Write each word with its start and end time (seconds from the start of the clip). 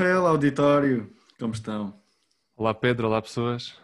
Rafael, 0.00 0.26
auditório, 0.26 1.10
como 1.38 1.52
estão? 1.52 1.92
Olá 2.56 2.72
Pedro, 2.72 3.06
olá 3.06 3.20
pessoas. 3.20 3.74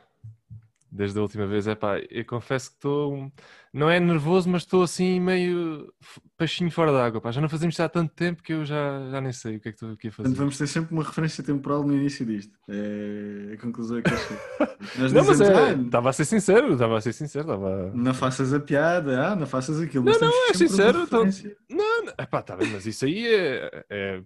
Desde 0.90 1.18
a 1.18 1.20
última 1.20 1.46
vez, 1.46 1.66
é 1.66 1.74
pá, 1.74 1.98
eu 2.10 2.24
confesso 2.24 2.70
que 2.70 2.76
estou, 2.76 3.30
não 3.70 3.90
é 3.90 4.00
nervoso, 4.00 4.48
mas 4.48 4.62
estou 4.62 4.82
assim 4.82 5.20
meio 5.20 5.92
peixinho 6.38 6.70
fora 6.70 6.90
d'água, 6.90 7.20
pá. 7.20 7.30
Já 7.30 7.42
não 7.42 7.50
fazemos 7.50 7.74
isto 7.74 7.82
há 7.82 7.88
tanto 7.90 8.14
tempo 8.14 8.42
que 8.42 8.54
eu 8.54 8.64
já, 8.64 9.10
já 9.10 9.20
nem 9.20 9.30
sei 9.30 9.56
o 9.56 9.60
que 9.60 9.68
é 9.68 9.72
que 9.72 9.76
estou 9.76 9.92
aqui 9.92 10.08
a 10.08 10.10
fazer. 10.10 10.28
Portanto, 10.28 10.38
vamos 10.38 10.56
ter 10.56 10.66
sempre 10.66 10.94
uma 10.94 11.04
referência 11.04 11.44
temporal 11.44 11.82
no 11.82 11.94
início 11.94 12.24
disto. 12.24 12.56
É 12.66 13.52
a 13.52 13.58
conclusão 13.58 14.00
que 14.00 14.10
eu 14.10 14.16
chego. 14.16 14.40
Nós 14.98 15.12
Não, 15.12 15.22
mas 15.22 15.40
é, 15.42 15.54
ah, 15.54 15.72
estava 15.72 16.08
a 16.08 16.12
ser 16.14 16.24
sincero, 16.24 16.72
estava 16.72 16.96
a 16.96 17.00
ser 17.02 17.12
sincero, 17.12 17.44
estava... 17.44 17.92
não 17.94 18.14
faças 18.14 18.54
a 18.54 18.60
piada, 18.60 19.32
ah, 19.32 19.36
não 19.36 19.46
faças 19.46 19.82
aquilo. 19.82 20.06
Não, 20.06 20.12
mas 20.12 20.22
não, 20.22 20.30
temos 20.30 20.48
é 20.50 20.54
sincero, 20.54 21.02
então-. 21.02 21.28
Não, 21.68 22.04
não, 22.06 22.14
epá, 22.18 22.40
tá 22.40 22.56
bem, 22.56 22.70
mas 22.70 22.86
isso 22.86 23.04
aí 23.04 23.26
é, 23.26 23.84
é 23.90 24.22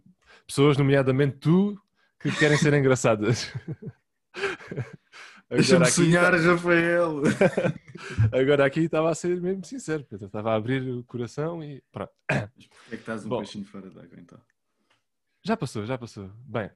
pessoas, 0.51 0.77
nomeadamente 0.77 1.39
tu, 1.39 1.81
que 2.19 2.31
querem 2.33 2.59
ser 2.59 2.75
engraçadas. 2.75 3.53
Deixa-me 5.49 5.87
sonhar, 5.87 6.33
Rafael. 6.35 7.23
Agora 8.33 8.67
aqui 8.67 8.81
estava 8.81 9.11
a 9.11 9.15
ser 9.15 9.41
mesmo 9.41 9.65
sincero, 9.65 10.05
Pedro. 10.05 10.27
Estava 10.27 10.53
a 10.53 10.57
abrir 10.57 10.83
o 10.89 11.05
coração 11.05 11.63
e 11.63 11.83
pronto. 11.91 12.13
Mas 12.29 12.67
porquê 12.67 12.87
é 12.87 12.91
que 12.91 12.97
estás 12.97 13.25
um 13.25 13.29
Bom. 13.29 13.39
peixinho 13.39 13.65
fora 13.65 13.91
d'água, 13.91 14.19
então? 14.19 14.41
Já 15.45 15.57
passou, 15.57 15.87
já 15.87 15.97
passou. 15.97 16.31
Bem, 16.45 16.71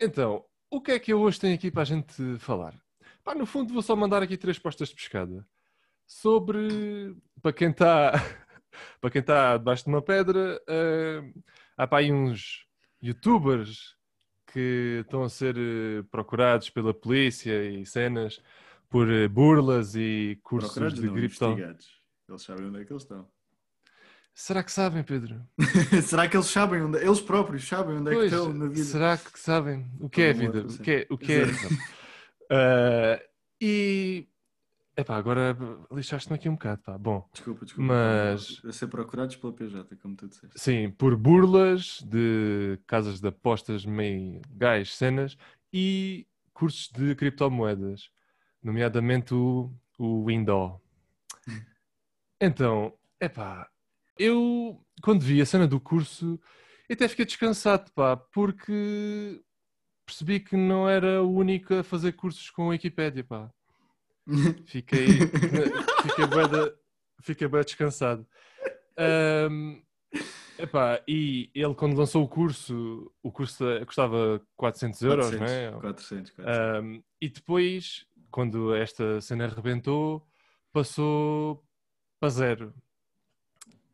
então, 0.00 0.44
o 0.70 0.80
que 0.80 0.92
é 0.92 0.98
que 0.98 1.12
eu 1.12 1.20
hoje 1.20 1.38
tenho 1.38 1.54
aqui 1.54 1.70
para 1.70 1.82
a 1.82 1.86
gente 1.86 2.38
falar? 2.38 2.74
Pá, 3.22 3.34
no 3.34 3.46
fundo, 3.46 3.72
vou 3.72 3.82
só 3.82 3.94
mandar 3.94 4.22
aqui 4.22 4.36
três 4.36 4.58
postas 4.58 4.88
de 4.88 4.94
pescada 4.94 5.46
sobre. 6.06 7.14
Para 7.42 7.52
quem 7.52 7.70
está. 7.70 8.12
Para 9.02 9.10
quem 9.10 9.20
está 9.20 9.58
debaixo 9.58 9.84
de 9.84 9.90
uma 9.90 10.00
pedra, 10.00 10.58
eh, 10.66 11.20
há 11.76 11.86
para 11.86 11.98
aí 11.98 12.10
uns 12.10 12.66
youtubers 13.02 13.96
que 14.52 15.00
estão 15.02 15.22
a 15.22 15.28
ser 15.28 15.56
eh, 15.56 16.02
procurados 16.10 16.70
pela 16.70 16.92
polícia 16.92 17.64
e 17.64 17.84
cenas 17.86 18.40
por 18.88 19.10
eh, 19.10 19.26
burlas 19.26 19.94
e 19.96 20.38
cursos 20.42 20.70
Procurados 20.72 21.00
de 21.00 21.10
cripto. 21.10 21.44
Eles 22.28 22.42
sabem 22.42 22.66
onde 22.66 22.80
é 22.80 22.84
que 22.84 22.92
eles 22.92 23.02
estão. 23.02 23.26
Será 24.34 24.62
que 24.62 24.72
sabem, 24.72 25.02
Pedro? 25.02 25.42
Será 26.04 26.28
que 26.28 26.36
eles 26.36 26.46
sabem 26.46 26.82
onde 26.82 26.98
eles 26.98 27.20
próprios 27.20 27.66
sabem 27.66 27.96
onde 27.96 28.10
é 28.10 28.12
que 28.12 28.16
Pois, 28.16 28.32
estão 28.32 28.52
na 28.54 28.68
vida? 28.68 28.84
será 28.84 29.18
que 29.18 29.38
sabem 29.38 29.90
o 30.00 30.08
que 30.08 30.22
é 30.22 30.30
a 30.30 30.32
vida? 30.32 30.60
O 30.60 30.78
que 30.78 30.90
é? 30.90 31.06
O 31.10 31.18
que 31.18 31.32
é? 31.32 31.44
Ah, 32.54 33.18
e 33.58 34.28
epá, 34.96 35.16
agora 35.16 35.56
lixaste-me 35.90 36.36
aqui 36.36 36.48
um 36.48 36.52
bocado, 36.54 36.82
pá. 36.82 36.98
Bom, 36.98 37.28
Desculpa, 37.32 37.64
desculpa. 37.64 37.92
Mas- 37.92 38.60
A 38.64 38.72
ser 38.72 38.86
procurados 38.88 39.36
pela 39.36 39.52
PJ, 39.52 39.96
como 39.96 40.16
tu 40.16 40.28
disseste. 40.28 40.58
sim, 40.58 40.90
por 40.90 41.16
burlas 41.16 42.00
de 42.02 42.78
casas 42.86 43.20
de 43.20 43.28
apostas 43.28 43.84
meio 43.84 44.40
gais, 44.50 44.94
cenas 44.94 45.36
e 45.72 46.26
cursos 46.52 46.88
de 46.90 47.14
criptomoedas, 47.14 48.10
nomeadamente 48.62 49.34
o, 49.34 49.72
o 49.98 50.24
Window. 50.26 50.80
Então, 52.44 52.92
epá, 53.20 53.68
eu 54.18 54.84
quando 55.00 55.20
vi 55.22 55.40
a 55.40 55.46
cena 55.46 55.66
do 55.66 55.78
curso, 55.78 56.40
até 56.90 57.06
fiquei 57.06 57.24
descansado, 57.24 57.90
pá, 57.92 58.16
porque 58.16 59.40
percebi 60.04 60.40
que 60.40 60.56
não 60.56 60.88
era 60.88 61.22
o 61.22 61.30
único 61.32 61.72
a 61.72 61.84
fazer 61.84 62.12
cursos 62.14 62.50
com 62.50 62.64
a 62.64 62.68
Wikipédia, 62.70 63.22
pá. 63.22 63.48
Fiquei, 64.66 65.06
fiquei 66.02 66.26
bem, 66.26 66.48
da- 66.48 66.72
fiquei 67.20 67.48
bem 67.48 67.62
descansado. 67.62 68.26
Ahm, 68.96 69.82
epá, 70.58 71.02
e 71.08 71.50
ele 71.54 71.74
quando 71.74 71.96
lançou 71.96 72.22
o 72.22 72.28
curso, 72.28 73.12
o 73.22 73.32
curso 73.32 73.64
custava 73.86 74.40
400 74.56 75.02
euros, 75.02 75.26
400, 75.30 75.40
não 75.40 75.46
é? 75.78 75.80
400, 75.80 76.30
400. 76.32 76.84
Um, 76.84 77.02
e 77.20 77.28
depois, 77.28 78.06
quando 78.30 78.74
esta 78.74 79.20
cena 79.20 79.46
arrebentou, 79.46 80.26
passou 80.72 81.64
para 82.20 82.28
zero. 82.28 82.74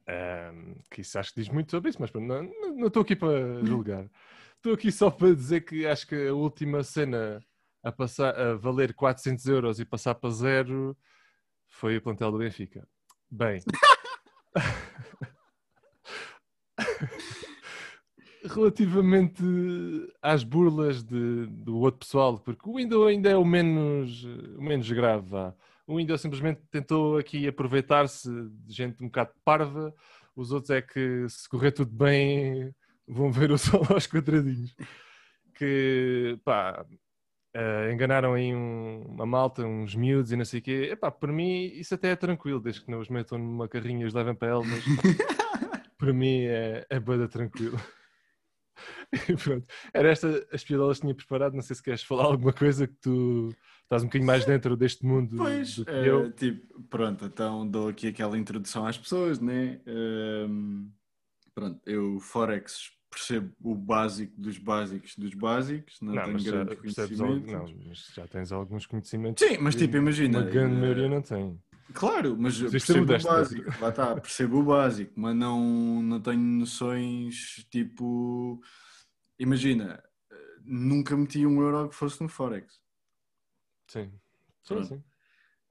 Um, 0.09 0.75
que 0.91 1.03
isso 1.03 1.19
acho 1.19 1.34
que 1.34 1.41
diz 1.41 1.50
muito 1.50 1.71
sobre 1.71 1.91
isso, 1.91 1.99
mas 2.00 2.11
pronto, 2.11 2.27
não 2.27 2.87
estou 2.87 3.03
aqui 3.03 3.15
para 3.15 3.62
julgar. 3.65 4.09
Estou 4.56 4.72
aqui 4.72 4.91
só 4.91 5.11
para 5.11 5.34
dizer 5.34 5.61
que 5.62 5.87
acho 5.87 6.06
que 6.06 6.28
a 6.28 6.34
última 6.34 6.83
cena 6.83 7.44
a, 7.83 7.93
passar, 7.93 8.34
a 8.39 8.55
valer 8.56 8.94
400 8.94 9.47
euros 9.47 9.81
e 9.81 9.84
passar 9.84 10.15
para 10.15 10.31
zero 10.31 10.97
foi 11.69 11.97
o 11.97 12.03
plantel 12.03 12.31
do 12.33 12.39
Benfica. 12.39 12.87
Bem. 13.31 13.61
Relativamente 18.44 19.43
às 20.22 20.44
burlas 20.44 21.03
de- 21.03 21.47
do 21.47 21.77
outro 21.78 22.00
pessoal, 22.00 22.38
porque 22.38 22.69
o 22.69 22.77
Windows 22.77 23.09
ainda 23.09 23.28
é 23.28 23.37
o 23.37 23.44
menos, 23.44 24.25
o 24.25 24.62
menos 24.62 24.91
grave. 24.91 25.28
vá. 25.28 25.55
O 25.87 25.97
Windows 25.97 26.21
simplesmente 26.21 26.61
tentou 26.71 27.19
aqui 27.19 27.49
aproveitar-se 27.49 28.28
de 28.50 28.72
gente 28.75 29.03
um 29.03 29.06
bocado 29.06 29.33
parva, 29.44 29.93
os 30.37 30.53
outros 30.53 30.71
é 30.71 30.81
que 30.81 31.28
se 31.28 31.49
correr 31.49 31.72
tudo 31.72 31.91
bem 31.91 32.72
vão 33.06 33.33
ver 33.33 33.50
o 33.50 33.59
sol 33.59 33.83
aos 33.91 34.06
quadradinhos. 34.06 34.75
Que 35.55 36.38
pá, 36.44 36.87
eh, 37.54 37.92
enganaram 37.92 38.34
aí 38.34 38.54
um- 38.54 39.03
uma 39.09 39.26
malta, 39.26 39.64
uns 39.64 39.94
miúdos 39.94 40.32
e 40.32 40.36
não 40.36 40.44
sei 40.44 40.60
o 40.60 40.62
quê. 40.62 40.88
Epá, 40.92 41.10
para 41.10 41.32
mim 41.32 41.64
isso 41.75 41.94
até 41.94 42.10
é 42.10 42.16
tranquilo, 42.16 42.60
desde 42.60 42.82
que 42.84 42.91
não 42.91 43.00
os 43.00 43.09
metam 43.09 43.38
numa 43.38 43.69
carrinha 43.69 44.04
e 44.04 44.06
os 44.06 44.14
levem 44.14 44.34
para 44.34 44.48
Elmas. 44.48 44.84
para 45.98 46.12
mim 46.12 46.42
é, 46.44 46.87
é 46.88 47.00
bada 47.00 47.26
tranquilo. 47.28 47.78
E 49.12 49.34
pronto. 49.42 49.66
Era 49.92 50.10
esta 50.10 50.47
as 50.53 50.62
piadolas 50.62 50.98
que 50.98 51.03
tinha 51.03 51.14
preparado. 51.14 51.54
Não 51.54 51.62
sei 51.62 51.75
se 51.75 51.82
queres 51.82 52.03
falar 52.03 52.25
alguma 52.25 52.53
coisa 52.53 52.87
que 52.87 52.94
tu 53.00 53.48
estás 53.82 54.03
um 54.03 54.06
bocadinho 54.06 54.26
mais 54.26 54.44
dentro 54.44 54.76
deste 54.76 55.04
mundo 55.04 55.37
Pois, 55.38 55.76
do 55.76 55.84
que 55.87 55.91
eh, 55.91 56.08
eu. 56.08 56.31
tipo, 56.32 56.82
pronto, 56.84 57.25
então 57.25 57.66
dou 57.66 57.88
aqui 57.88 58.08
aquela 58.08 58.37
introdução 58.38 58.87
às 58.87 58.98
pessoas, 58.98 59.41
né? 59.41 59.81
Pronto, 61.54 61.81
eu 61.87 62.20
Forex 62.20 62.91
percebo 63.10 63.52
o 63.62 63.74
básico 63.74 64.32
dos 64.41 64.58
básicos 64.58 65.16
dos 65.16 65.34
básicos, 65.34 66.00
não, 66.00 66.14
Não, 66.14 66.22
tenho 66.22 66.32
mas 66.34 66.42
já, 66.42 66.50
grandes 66.52 66.78
percebes 66.80 67.20
algo- 67.20 67.32
conhecimentos. 67.41 67.72
não, 67.80 67.84
mas 67.88 67.98
já 68.14 68.26
tens 68.28 68.52
alguns 68.52 68.86
conhecimentos. 68.86 69.46
Sim, 69.46 69.58
mas 69.58 69.74
tipo, 69.74 69.96
imagina. 69.96 70.38
Uma 70.41 70.50
grande 70.50 70.74
eh, 70.76 70.80
maioria 70.80 71.08
não 71.08 71.22
tem. 71.22 71.60
Claro, 71.94 72.36
mas 72.38 72.54
ser 72.56 72.70
percebo 72.70 73.14
o 73.14 73.19
básico. 73.22 73.80
Lá 73.80 73.88
está, 73.88 74.14
percebo 74.20 74.58
o 74.60 74.62
básico, 74.62 75.12
mas 75.16 75.34
não, 75.34 76.02
não 76.02 76.20
tenho 76.20 76.41
noções 76.41 77.66
tipo. 77.70 78.60
Imagina, 79.38 80.02
eh, 80.30 80.56
nunca 80.64 81.16
meti 81.16 81.46
um 81.46 81.60
euro 81.62 81.88
que 81.88 81.94
fosse 81.94 82.20
no 82.22 82.28
Forex. 82.28 82.80
Sim. 83.88 84.12
Sim, 84.62 84.84
sim. 84.84 85.02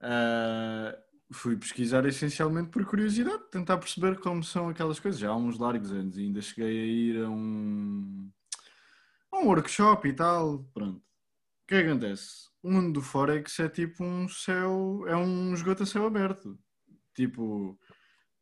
Ah, 0.00 0.98
fui 1.30 1.56
pesquisar 1.56 2.04
essencialmente 2.06 2.70
por 2.70 2.84
curiosidade, 2.86 3.50
tentar 3.50 3.78
perceber 3.78 4.18
como 4.18 4.42
são 4.42 4.68
aquelas 4.68 4.98
coisas. 4.98 5.20
Já 5.20 5.30
há 5.30 5.36
uns 5.36 5.58
largos 5.58 5.92
anos 5.92 6.16
e 6.16 6.22
ainda 6.22 6.40
cheguei 6.40 6.78
a 6.80 6.84
ir 6.84 7.24
a 7.24 7.30
um, 7.30 8.30
a 9.32 9.38
um 9.38 9.46
workshop 9.46 10.08
e 10.08 10.12
tal. 10.12 10.64
Pronto. 10.72 10.98
O 10.98 11.02
que 11.68 11.74
é 11.74 11.82
que 11.82 11.88
acontece? 11.88 12.48
O 12.62 12.70
mundo 12.70 12.94
do 12.94 13.02
Forex 13.02 13.58
é 13.60 13.68
tipo 13.68 14.02
um 14.02 14.28
céu, 14.28 15.04
é 15.06 15.14
um 15.16 15.52
esgoto 15.52 15.82
a 15.82 15.86
céu 15.86 16.06
aberto. 16.06 16.58
Tipo, 17.14 17.78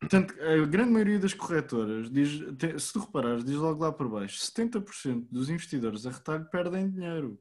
tanto, 0.09 0.35
que 0.35 0.41
a 0.41 0.65
grande 0.67 0.93
maioria 0.93 1.19
das 1.19 1.35
corretoras, 1.35 2.11
diz, 2.11 2.39
se 2.79 2.93
tu 2.93 3.01
reparares, 3.01 3.45
diz 3.45 3.57
logo 3.57 3.83
lá 3.83 3.91
por 3.91 4.09
baixo: 4.09 4.39
70% 4.39 5.27
dos 5.31 5.49
investidores 5.51 6.07
a 6.07 6.11
retalho 6.11 6.49
perdem 6.51 6.91
dinheiro. 6.91 7.41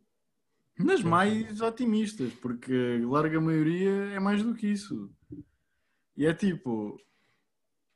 Nas 0.77 1.01
mais 1.03 1.61
otimistas, 1.61 2.33
porque 2.33 2.99
a 3.01 3.07
larga 3.07 3.39
maioria 3.39 3.91
é 4.13 4.19
mais 4.19 4.43
do 4.43 4.53
que 4.53 4.67
isso. 4.67 5.09
E 6.17 6.25
é 6.25 6.33
tipo, 6.33 6.99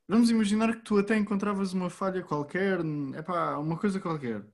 vamos 0.08 0.30
imaginar 0.30 0.76
que 0.76 0.84
tu 0.84 0.98
até 0.98 1.18
encontravas 1.18 1.74
uma 1.74 1.90
falha 1.90 2.22
qualquer, 2.24 2.80
epá, 3.18 3.58
uma 3.58 3.78
coisa 3.78 4.00
qualquer, 4.00 4.46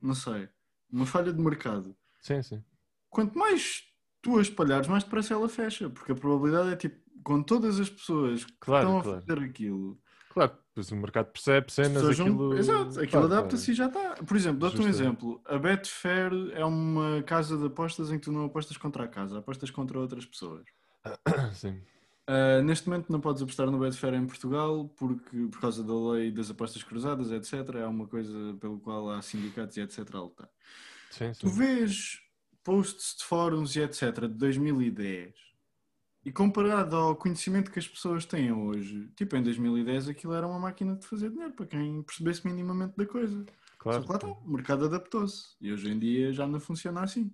não 0.00 0.14
sei, 0.14 0.48
uma 0.90 1.06
falha 1.06 1.32
de 1.32 1.40
mercado. 1.42 1.94
Sim, 2.20 2.42
sim. 2.42 2.64
Quanto 3.10 3.38
mais 3.38 3.84
tu 4.22 4.38
a 4.38 4.42
espalhares, 4.42 4.88
mais 4.88 5.04
depressa 5.04 5.34
ela 5.34 5.48
fecha, 5.48 5.90
porque 5.90 6.12
a 6.12 6.16
probabilidade 6.16 6.72
é 6.72 6.76
tipo, 6.76 6.98
com 7.22 7.42
todas 7.42 7.78
as 7.78 7.88
pessoas 7.90 8.44
que 8.44 8.52
Claro, 8.60 8.86
estão 8.86 8.98
a 8.98 9.02
claro. 9.02 9.20
fazer 9.20 9.38
aquilo, 9.42 10.00
Claro, 10.34 10.52
pois 10.74 10.90
o 10.90 10.96
mercado 10.96 11.26
percebe 11.26 11.72
cenas, 11.72 12.02
vão- 12.02 12.10
aquilo... 12.10 12.58
Exato, 12.58 13.00
aquilo 13.00 13.24
adapta-se 13.24 13.70
e 13.70 13.74
já 13.74 13.86
está. 13.86 14.14
Por 14.16 14.36
exemplo, 14.36 14.58
dou-te 14.58 14.80
um 14.80 14.82
Justo. 14.82 14.90
exemplo. 15.02 15.40
A 15.46 15.56
Betfair 15.56 16.32
é 16.54 16.64
uma 16.64 17.22
casa 17.22 17.56
de 17.56 17.64
apostas 17.66 18.10
em 18.10 18.18
que 18.18 18.24
tu 18.24 18.32
não 18.32 18.44
apostas 18.46 18.76
contra 18.76 19.04
a 19.04 19.08
casa, 19.08 19.38
apostas 19.38 19.70
contra 19.70 19.96
outras 19.98 20.26
pessoas. 20.26 20.64
Sim. 21.54 21.80
Uh, 22.28 22.62
neste 22.64 22.88
momento 22.88 23.12
não 23.12 23.20
podes 23.20 23.42
apostar 23.42 23.70
no 23.70 23.78
Betfair 23.78 24.14
em 24.14 24.26
Portugal 24.26 24.90
porque, 24.96 25.46
por 25.52 25.60
causa 25.60 25.84
da 25.84 25.94
lei 26.12 26.32
das 26.32 26.50
apostas 26.50 26.82
cruzadas, 26.82 27.30
etc. 27.30 27.76
É 27.76 27.86
uma 27.86 28.08
coisa 28.08 28.56
pelo 28.60 28.80
qual 28.80 29.10
há 29.10 29.22
sindicatos 29.22 29.76
e 29.76 29.82
etc. 29.82 29.98
a 30.14 30.20
lutar. 30.20 30.48
Sim, 31.10 31.30
Tu 31.38 31.48
sim. 31.48 31.54
vês 31.56 32.18
posts 32.64 33.18
de 33.18 33.24
fóruns 33.24 33.76
e 33.76 33.80
etc. 33.82 34.22
de 34.22 34.28
2010 34.28 35.32
e 36.24 36.32
comparado 36.32 36.96
ao 36.96 37.16
conhecimento 37.16 37.70
que 37.70 37.78
as 37.78 37.86
pessoas 37.86 38.24
têm 38.24 38.50
hoje, 38.50 39.10
tipo 39.14 39.36
em 39.36 39.42
2010 39.42 40.08
aquilo 40.08 40.32
era 40.32 40.46
uma 40.46 40.58
máquina 40.58 40.96
de 40.96 41.06
fazer 41.06 41.30
dinheiro 41.30 41.52
para 41.52 41.66
quem 41.66 42.02
percebesse 42.02 42.46
minimamente 42.46 42.96
da 42.96 43.04
coisa. 43.04 43.44
claro. 43.78 44.00
Só 44.00 44.06
que 44.06 44.12
lá 44.12 44.16
está, 44.16 44.28
o 44.28 44.50
mercado 44.50 44.86
adaptou-se 44.86 45.54
e 45.60 45.72
hoje 45.72 45.90
em 45.90 45.98
dia 45.98 46.32
já 46.32 46.46
não 46.46 46.58
funciona 46.58 47.02
assim. 47.02 47.30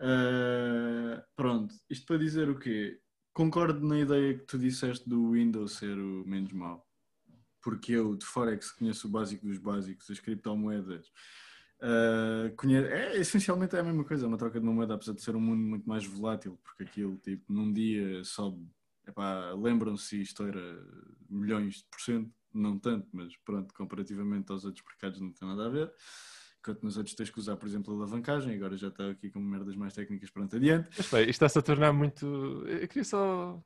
Uh, 0.00 1.22
pronto, 1.36 1.74
isto 1.88 2.06
para 2.06 2.18
dizer 2.18 2.48
o 2.48 2.58
quê? 2.58 3.00
Concordo 3.32 3.86
na 3.86 4.00
ideia 4.00 4.38
que 4.38 4.44
tu 4.44 4.58
disseste 4.58 5.08
do 5.08 5.32
Windows 5.32 5.72
ser 5.72 5.96
o 5.96 6.26
menos 6.26 6.52
mau. 6.52 6.84
Porque 7.62 7.92
eu, 7.92 8.16
de 8.16 8.24
Forex, 8.24 8.72
conheço 8.72 9.06
o 9.06 9.10
básico 9.10 9.46
dos 9.46 9.58
básicos, 9.58 10.10
as 10.10 10.18
criptomoedas. 10.18 11.12
Conhe... 12.56 12.76
é, 12.76 13.16
essencialmente 13.18 13.76
é 13.76 13.80
a 13.80 13.82
mesma 13.82 14.04
coisa, 14.04 14.24
é 14.24 14.28
uma 14.28 14.36
troca 14.36 14.60
de 14.60 14.66
uma 14.66 14.74
moeda, 14.74 14.94
apesar 14.94 15.12
de 15.12 15.22
ser 15.22 15.34
um 15.34 15.40
mundo 15.40 15.62
muito 15.62 15.88
mais 15.88 16.04
volátil, 16.04 16.58
porque 16.62 16.82
aquilo, 16.82 17.16
tipo, 17.18 17.52
num 17.52 17.72
dia 17.72 18.22
sobe, 18.24 18.66
lembram-se 19.58 20.18
e 20.18 20.22
estoura 20.22 20.60
milhões 21.28 21.76
de 21.76 21.84
por 21.90 22.00
cento, 22.00 22.30
não 22.52 22.78
tanto, 22.78 23.08
mas 23.12 23.36
pronto, 23.38 23.72
comparativamente 23.74 24.50
aos 24.52 24.64
outros 24.64 24.84
mercados 24.84 25.20
não 25.20 25.32
tem 25.32 25.48
nada 25.48 25.66
a 25.66 25.70
ver 25.70 25.92
enquanto 26.60 26.82
nos 26.82 26.96
outros 26.98 27.16
tens 27.16 27.30
que 27.30 27.38
usar, 27.38 27.56
por 27.56 27.66
exemplo, 27.66 27.92
a 27.92 27.96
alavancagem, 27.96 28.54
agora 28.54 28.76
já 28.76 28.88
está 28.88 29.08
aqui 29.08 29.30
com 29.30 29.40
merdas 29.40 29.74
mais 29.74 29.94
técnicas 29.94 30.30
pronto 30.30 30.54
adiante. 30.54 30.90
Mas 30.94 31.10
bem, 31.10 31.22
isto 31.22 31.30
está-se 31.30 31.58
a 31.58 31.62
tornar 31.62 31.90
muito. 31.92 32.26
Eu 32.66 32.86
queria 32.86 33.04
só 33.04 33.58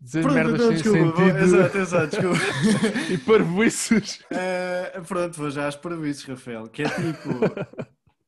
dizer 0.00 0.22
pronto, 0.22 0.34
merdas 0.34 0.60
não, 0.60 0.66
sem 0.68 0.76
desculpa, 0.76 1.16
sentido. 1.16 1.38
Exato, 1.38 1.78
exato, 1.78 2.06
desculpa. 2.08 2.38
e 3.12 3.18
parvoices. 3.18 4.20
Uh, 4.30 5.04
pronto, 5.06 5.36
vou 5.36 5.50
já 5.50 5.66
às 5.66 5.76
parvoices, 5.76 6.24
Rafael, 6.24 6.68
que 6.68 6.82
é 6.82 6.88
tipo. 6.88 7.30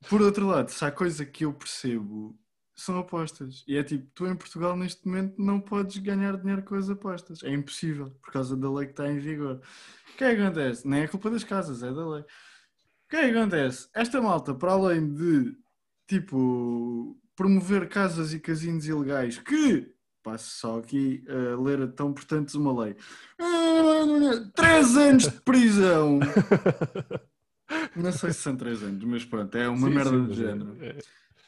por 0.09 0.23
outro 0.23 0.47
lado, 0.47 0.71
se 0.71 0.85
há 0.85 0.91
coisa 0.91 1.25
que 1.25 1.45
eu 1.45 1.53
percebo 1.53 2.39
são 2.79 2.99
apostas. 2.99 3.65
E 3.67 3.77
é 3.77 3.83
tipo, 3.83 4.09
tu 4.15 4.27
em 4.27 4.37
Portugal 4.37 4.77
neste 4.77 5.05
momento 5.07 5.35
não 5.37 5.61
podes 5.61 5.99
ganhar 5.99 6.37
dinheiro 6.37 6.63
com 6.63 6.77
as 6.77 6.89
apostas. 6.89 7.43
É 7.43 7.53
impossível, 7.53 8.11
por 8.23 8.33
causa 8.33 8.57
da 8.57 8.71
lei 8.71 8.87
que 8.87 8.93
está 8.93 9.11
em 9.11 9.19
vigor. 9.19 9.61
O 10.15 10.17
que 10.17 10.25
é 10.25 10.35
que 10.35 10.41
acontece? 10.41 10.87
Nem 10.87 11.03
é 11.03 11.09
culpa 11.09 11.29
das 11.29 11.43
casas, 11.43 11.83
é 11.83 11.93
da 11.93 12.09
lei. 12.09 12.23
O 12.23 13.09
que 13.09 13.17
é 13.17 13.31
que 13.31 13.37
acontece? 13.37 13.89
Esta 13.93 14.21
malta, 14.23 14.55
para 14.55 14.73
além 14.73 15.13
de 15.13 15.57
tipo 16.07 17.19
promover 17.35 17.89
casas 17.89 18.33
e 18.33 18.41
casinos 18.41 18.87
ilegais 18.87 19.39
que 19.39 19.93
passo 20.29 20.59
só 20.59 20.79
aqui 20.79 21.25
a 21.27 21.61
ler 21.61 21.91
tão 21.93 22.11
importantes 22.11 22.55
uma 22.55 22.85
lei. 22.85 22.97
Três 24.55 24.97
anos 24.97 25.25
de 25.25 25.41
prisão! 25.41 26.21
Não 27.97 28.13
sei 28.13 28.33
se 28.33 28.41
são 28.41 28.57
três 28.57 28.83
anos, 28.83 29.03
mas 29.05 29.25
pronto, 29.25 29.57
é 29.57 29.69
uma 29.69 29.89
sim, 29.89 29.95
merda 29.95 30.11
sim, 30.11 30.25
do 30.25 30.35
género. 30.35 30.77
É... 30.81 30.99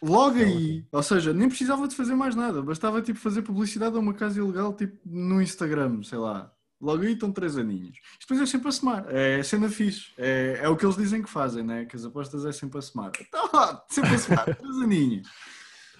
Logo 0.03 0.39
aí, 0.39 0.87
ou 0.91 1.03
seja, 1.03 1.33
nem 1.33 1.49
precisava 1.49 1.87
de 1.87 1.95
fazer 1.95 2.15
mais 2.15 2.35
nada, 2.35 2.63
bastava 2.63 3.03
tipo 3.03 3.19
fazer 3.19 3.43
publicidade 3.43 3.97
a 3.97 4.01
uma 4.01 4.15
casa 4.15 4.39
ilegal 4.39 4.75
tipo 4.75 4.99
no 5.05 5.43
Instagram, 5.43 6.03
sei 6.03 6.19
lá. 6.19 6.51
Logo 6.81 7.03
aí 7.03 7.13
estão 7.13 7.31
três 7.31 7.59
aninhos. 7.59 7.99
Isto 8.13 8.21
depois 8.21 8.41
é 8.41 8.47
sempre 8.47 8.69
a 8.69 8.73
semar. 8.73 9.15
É 9.15 9.43
cena 9.43 9.69
fixe. 9.69 10.13
É, 10.17 10.61
é 10.63 10.69
o 10.71 10.77
que 10.79 10.87
eles 10.87 10.97
dizem 10.97 11.23
que 11.23 11.29
fazem, 11.29 11.63
né? 11.63 11.85
Que 11.85 11.95
as 11.95 12.07
apostas 12.07 12.47
é 12.47 12.53
sempre 12.53 12.79
a 12.79 12.83
semar. 12.83 13.13
Então, 13.21 13.83
sempre 13.87 14.15
a 14.15 14.19
semar. 14.19 14.45
três 14.57 14.77
aninhos. 14.79 15.29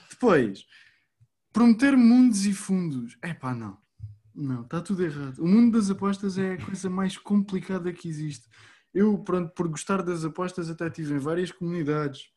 Depois, 0.09 0.65
prometer 1.53 1.97
mundos 1.97 2.47
e 2.47 2.53
fundos. 2.53 3.17
É 3.23 3.35
pá, 3.35 3.55
não. 3.55 3.79
Não, 4.35 4.63
está 4.63 4.81
tudo 4.81 5.05
errado. 5.05 5.39
O 5.39 5.47
mundo 5.47 5.77
das 5.77 5.91
apostas 5.91 6.39
é 6.39 6.53
a 6.53 6.65
coisa 6.65 6.89
mais 6.89 7.17
complicada 7.17 7.93
que 7.93 8.09
existe. 8.09 8.49
Eu, 8.95 9.19
pronto, 9.19 9.53
por 9.55 9.69
gostar 9.69 10.03
das 10.03 10.25
apostas, 10.25 10.71
até 10.71 10.89
tive 10.89 11.15
em 11.15 11.19
várias 11.19 11.51
comunidades 11.53 12.31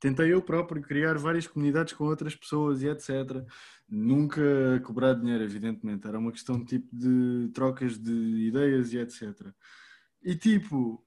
tentei 0.00 0.32
eu 0.32 0.40
próprio 0.42 0.82
criar 0.82 1.18
várias 1.18 1.46
comunidades 1.46 1.92
com 1.92 2.04
outras 2.04 2.34
pessoas 2.34 2.82
e 2.82 2.88
etc. 2.88 3.44
Nunca 3.88 4.42
cobrar 4.84 5.14
dinheiro, 5.14 5.42
evidentemente. 5.42 6.06
Era 6.06 6.18
uma 6.18 6.32
questão 6.32 6.64
tipo 6.64 6.88
de 6.92 7.50
trocas 7.52 7.98
de 7.98 8.12
ideias 8.12 8.92
e 8.92 8.98
etc. 8.98 9.52
E 10.22 10.34
tipo, 10.36 11.04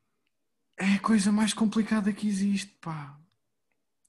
é 0.78 0.96
a 0.96 1.00
coisa 1.00 1.32
mais 1.32 1.54
complicada 1.54 2.12
que 2.12 2.28
existe, 2.28 2.78
pá. 2.82 3.18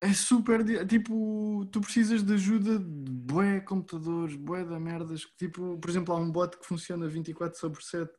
É 0.02 0.12
super. 0.12 0.64
Tipo, 0.84 1.64
tu 1.70 1.80
precisas 1.80 2.24
de 2.24 2.34
ajuda 2.34 2.76
de 2.76 3.12
bué 3.12 3.60
computadores, 3.60 4.34
bué 4.34 4.64
da 4.64 4.80
merdas. 4.80 5.20
Tipo, 5.38 5.78
por 5.78 5.88
exemplo, 5.88 6.12
há 6.12 6.18
um 6.18 6.28
bot 6.28 6.58
que 6.58 6.66
funciona 6.66 7.06
24 7.06 7.56
sobre 7.56 7.80
7 7.84 8.10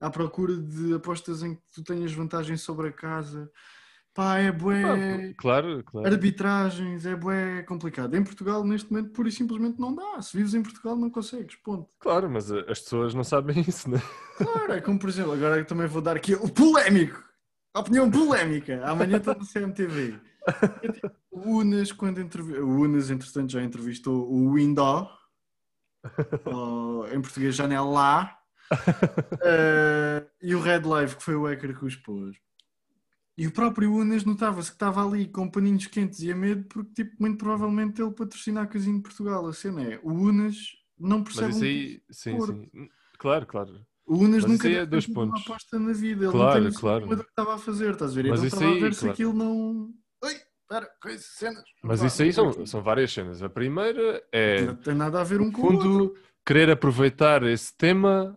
à 0.00 0.08
procura 0.08 0.56
de 0.56 0.94
apostas 0.94 1.42
em 1.42 1.56
que 1.56 1.62
tu 1.74 1.82
tenhas 1.82 2.12
vantagem 2.12 2.56
sobre 2.56 2.86
a 2.86 2.92
casa. 2.92 3.50
Pá, 4.14 4.38
é 4.38 4.52
bué. 4.52 5.34
claro, 5.36 5.82
claro. 5.82 6.06
Arbitragens, 6.06 7.04
é 7.04 7.16
bué 7.16 7.64
complicado. 7.64 8.14
Em 8.14 8.22
Portugal, 8.22 8.62
neste 8.64 8.92
momento, 8.92 9.10
pura 9.10 9.28
e 9.28 9.32
simplesmente 9.32 9.80
não 9.80 9.92
dá. 9.92 10.22
Se 10.22 10.36
vives 10.36 10.54
em 10.54 10.62
Portugal, 10.62 10.94
não 10.94 11.10
consegues. 11.10 11.56
Ponto. 11.56 11.90
Claro, 11.98 12.30
mas 12.30 12.48
as 12.52 12.78
pessoas 12.78 13.12
não 13.12 13.24
sabem 13.24 13.58
isso, 13.66 13.90
né? 13.90 14.00
Claro, 14.36 14.72
é 14.72 14.80
como, 14.80 15.00
por 15.00 15.08
exemplo, 15.08 15.32
agora 15.32 15.58
eu 15.58 15.64
também 15.64 15.88
vou 15.88 16.00
dar 16.00 16.14
aqui 16.14 16.32
o 16.34 16.48
polémico. 16.48 17.24
Opinião 17.76 18.08
polémica. 18.08 18.86
Amanhã 18.86 19.16
está 19.16 19.34
no 19.34 19.44
CMTV. 19.44 20.16
O 21.30 21.58
Unas, 21.60 21.92
quando 21.92 22.20
entrevistou. 22.20 22.64
O 22.64 22.80
Unas, 22.82 23.10
entretanto, 23.10 23.52
já 23.52 23.62
entrevistou 23.62 24.30
o 24.30 24.54
Window. 24.54 25.08
em 27.12 27.20
português, 27.20 27.54
janela 27.54 27.88
lá. 27.88 28.38
Uh, 28.72 30.28
e 30.42 30.54
o 30.54 30.60
Red 30.60 30.82
Live, 30.82 31.16
que 31.16 31.22
foi 31.22 31.34
o 31.34 31.44
hacker 31.46 31.78
que 31.78 31.84
os 31.84 31.96
pôs. 31.96 32.36
E 33.36 33.46
o 33.48 33.52
próprio 33.52 33.92
Unas 33.92 34.24
notava-se 34.24 34.70
que 34.70 34.76
estava 34.76 35.04
ali 35.04 35.26
com 35.26 35.50
paninhos 35.50 35.86
quentes 35.86 36.20
e 36.20 36.30
a 36.30 36.36
medo, 36.36 36.64
porque, 36.68 37.02
tipo, 37.02 37.16
muito 37.18 37.38
provavelmente 37.38 38.00
ele 38.00 38.12
patrocina 38.12 38.62
a 38.62 38.66
Casinho 38.66 38.96
de 38.96 39.02
Portugal. 39.02 39.46
A 39.46 39.52
cena 39.52 39.82
é, 39.82 40.00
o 40.02 40.12
Unas 40.12 40.56
não 40.98 41.24
percebe 41.24 41.48
Mas 41.48 41.62
aí, 41.62 42.02
sim, 42.10 42.40
sim. 42.40 42.88
Claro, 43.18 43.46
claro. 43.46 43.84
O 44.06 44.18
Unas 44.18 44.42
Mas 44.42 44.52
nunca 44.52 44.68
é 44.68 44.86
dois 44.86 45.06
pontos. 45.06 45.40
uma 45.40 45.40
aposta 45.40 45.78
na 45.78 45.92
vida. 45.92 46.24
Ele 46.24 46.32
claro, 46.32 46.62
não 46.62 46.70
tem 46.70 46.78
claro. 46.78 47.06
do 47.08 47.24
que 47.24 47.30
estava 47.30 47.54
a 47.54 47.58
fazer, 47.58 47.92
estás 47.92 48.12
a 48.12 48.14
ver? 48.14 48.28
Mas 48.28 48.44
então 48.44 48.58
estava 48.58 48.72
aí, 48.72 48.78
a 48.78 48.80
ver 48.80 48.94
se 48.94 49.08
aquilo 49.08 49.32
não... 49.32 49.92
Espera, 50.64 50.90
coisa, 51.00 51.22
cenas. 51.22 51.64
Mas 51.82 52.00
Pá, 52.00 52.06
isso 52.06 52.22
aí 52.22 52.32
são, 52.32 52.66
são 52.66 52.82
várias 52.82 53.12
cenas. 53.12 53.42
A 53.42 53.48
primeira 53.48 54.22
é... 54.32 54.62
Não 54.62 54.76
tem 54.76 54.94
nada 54.94 55.20
a 55.20 55.24
ver 55.24 55.40
um 55.40 55.52
com 55.52 55.62
o 55.62 55.72
outro. 55.74 56.14
querer 56.44 56.70
aproveitar 56.70 57.42
esse 57.42 57.76
tema 57.76 58.36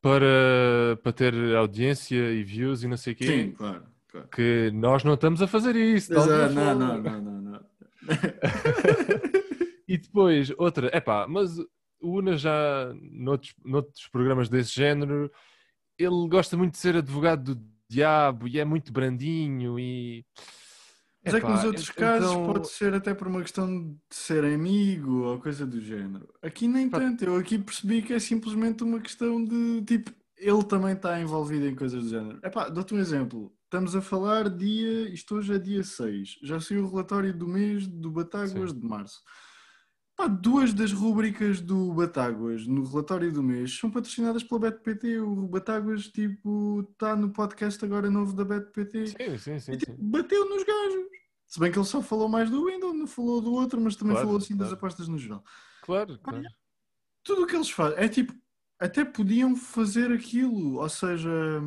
para, 0.00 0.98
para 1.02 1.12
ter 1.12 1.34
audiência 1.54 2.32
e 2.32 2.42
views 2.42 2.82
e 2.82 2.88
não 2.88 2.96
sei 2.96 3.12
o 3.12 3.16
quê. 3.16 3.26
Sim, 3.26 3.52
claro 3.52 3.92
que 4.30 4.70
nós 4.74 5.04
não 5.04 5.14
estamos 5.14 5.40
a 5.40 5.46
fazer 5.46 5.76
isso. 5.76 6.12
Exato, 6.12 6.54
não, 6.54 6.74
não, 6.74 6.98
não, 6.98 7.20
não, 7.20 7.40
não. 7.40 7.60
e 9.88 9.96
depois, 9.96 10.52
outra, 10.58 10.90
é 10.92 11.00
pá, 11.00 11.26
mas 11.28 11.58
o 12.00 12.18
Una 12.18 12.36
já, 12.36 12.92
noutros, 13.10 13.54
noutros 13.64 14.08
programas 14.08 14.48
desse 14.48 14.74
género, 14.74 15.30
ele 15.96 16.28
gosta 16.28 16.56
muito 16.56 16.72
de 16.72 16.78
ser 16.78 16.96
advogado 16.96 17.54
do 17.54 17.62
diabo 17.88 18.48
e 18.48 18.58
é 18.58 18.64
muito 18.64 18.92
brandinho 18.92 19.78
e... 19.78 20.24
Mas 21.24 21.34
é 21.34 21.40
que 21.40 21.46
nos 21.46 21.64
outros 21.64 21.88
então... 21.88 21.94
casos 21.94 22.34
pode 22.34 22.68
ser 22.68 22.94
até 22.94 23.14
por 23.14 23.28
uma 23.28 23.40
questão 23.42 23.80
de 23.80 23.96
ser 24.10 24.44
amigo 24.44 25.22
ou 25.22 25.38
coisa 25.38 25.64
do 25.64 25.80
género. 25.80 26.28
Aqui 26.42 26.66
nem 26.66 26.88
tanto. 26.88 27.24
Eu 27.24 27.36
aqui 27.36 27.58
percebi 27.58 28.02
que 28.02 28.12
é 28.12 28.18
simplesmente 28.18 28.82
uma 28.82 29.00
questão 29.00 29.42
de 29.44 29.82
tipo, 29.82 30.10
ele 30.36 30.64
também 30.64 30.94
está 30.94 31.20
envolvido 31.20 31.66
em 31.66 31.74
coisas 31.74 32.02
do 32.02 32.08
género. 32.10 32.40
Epá, 32.42 32.68
dou-te 32.68 32.92
um 32.92 32.98
exemplo. 32.98 33.54
Estamos 33.64 33.94
a 33.94 34.02
falar 34.02 34.50
dia, 34.50 35.08
isto 35.08 35.36
hoje 35.36 35.54
é 35.54 35.58
dia 35.58 35.82
6, 35.82 36.40
já 36.42 36.60
saiu 36.60 36.84
o 36.84 36.90
relatório 36.90 37.32
do 37.32 37.48
mês 37.48 37.86
do 37.86 38.10
Batáguas 38.10 38.70
Sim. 38.70 38.80
de 38.80 38.86
março. 38.86 39.22
Pá, 40.22 40.28
duas 40.28 40.72
das 40.72 40.92
rúbricas 40.92 41.60
do 41.60 41.92
Batáguas 41.92 42.64
no 42.64 42.84
relatório 42.84 43.32
do 43.32 43.42
mês 43.42 43.76
são 43.76 43.90
patrocinadas 43.90 44.44
pela 44.44 44.60
BetPT. 44.60 45.18
O 45.18 45.48
Batáguas 45.48 46.06
tipo, 46.06 46.86
está 46.92 47.16
no 47.16 47.30
podcast 47.30 47.84
agora 47.84 48.08
novo 48.08 48.32
da 48.32 48.44
BetPT. 48.44 49.08
Sim, 49.08 49.36
sim, 49.36 49.58
sim, 49.58 49.72
e, 49.72 49.78
tipo, 49.78 49.96
Bateu 49.98 50.48
nos 50.48 50.62
gajos. 50.62 51.06
Se 51.44 51.58
bem 51.58 51.72
que 51.72 51.78
ele 51.78 51.84
só 51.84 52.00
falou 52.00 52.28
mais 52.28 52.48
do 52.48 52.66
Windows, 52.66 52.96
não 52.96 53.08
falou 53.08 53.40
do 53.40 53.52
outro, 53.52 53.80
mas 53.80 53.96
também 53.96 54.12
claro, 54.12 54.28
falou 54.28 54.40
assim 54.40 54.56
claro. 54.56 54.70
das 54.70 54.78
apostas 54.78 55.08
no 55.08 55.18
geral. 55.18 55.42
Claro, 55.82 56.16
claro. 56.20 56.44
Tudo 57.24 57.42
o 57.42 57.46
que 57.48 57.56
eles 57.56 57.70
fazem 57.70 57.98
é 57.98 58.08
tipo, 58.08 58.32
até 58.78 59.04
podiam 59.04 59.56
fazer 59.56 60.12
aquilo, 60.12 60.76
ou 60.76 60.88
seja 60.88 61.60